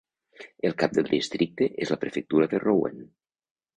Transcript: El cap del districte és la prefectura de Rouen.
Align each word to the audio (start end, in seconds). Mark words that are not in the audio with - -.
El 0.69 0.73
cap 0.83 0.95
del 0.99 1.11
districte 1.11 1.67
és 1.87 1.93
la 1.95 1.99
prefectura 2.05 2.49
de 2.55 2.63
Rouen. 2.67 2.99